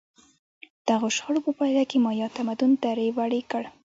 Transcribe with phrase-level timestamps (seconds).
[0.87, 3.63] دغو شخړو په پایله کې مایا تمدن دړې وړې کړ.